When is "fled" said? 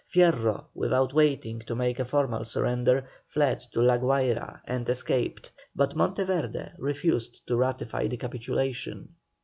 3.27-3.59